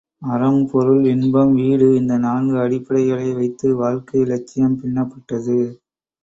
[0.27, 5.59] அறம் பொருள் இன்பம் வீடு இந்த நான்கு அடிப்படைகளை வைத்து வாழ்க்கை லட்சியம் பின்னப்பட்டது.